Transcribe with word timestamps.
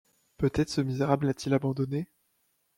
Peut-être 0.37 0.71
ce 0.71 0.81
misérable 0.81 1.27
l’a-t-il 1.27 1.53
abandonnée? 1.53 2.09